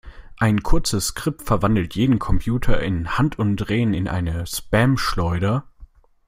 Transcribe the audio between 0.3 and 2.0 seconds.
Ein kurzes Skript verwandelt